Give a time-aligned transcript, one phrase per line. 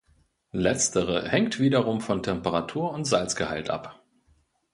[0.55, 4.01] Letztere hängt wiederum von Temperatur und Salzgehalt ab.